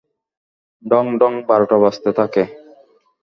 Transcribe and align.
ঢং-ঢং-ঢং, 0.83 1.33
বারোটা 1.47 1.77
বাজতে 1.77 2.09
থাকে। 2.13 2.43